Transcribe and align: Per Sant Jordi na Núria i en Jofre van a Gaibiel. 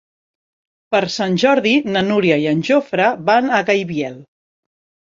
Per 0.95 1.01
Sant 1.17 1.35
Jordi 1.43 1.75
na 1.97 2.05
Núria 2.09 2.41
i 2.47 2.49
en 2.55 2.65
Jofre 2.73 3.13
van 3.31 3.55
a 3.59 3.65
Gaibiel. 3.71 4.21